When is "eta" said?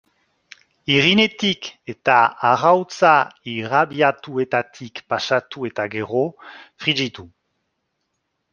1.93-2.15, 5.73-5.89